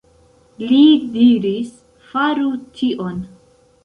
[0.69, 0.77] Li
[1.17, 1.69] diris,
[2.13, 2.47] faru
[2.79, 3.21] tion.